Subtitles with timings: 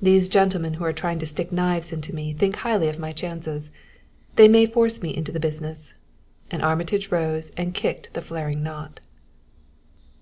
[0.00, 3.70] These gentlemen who are trying to stick knives into me think highly of my chances.
[4.36, 5.92] They may force me into the business"
[6.50, 9.00] and Armitage rose and kicked the flaring knot.